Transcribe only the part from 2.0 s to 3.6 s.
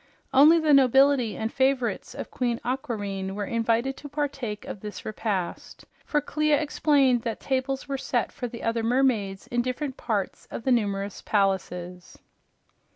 of Queen Aquareine were